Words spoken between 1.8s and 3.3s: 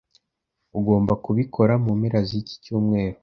mu mpera ziki cyumweru.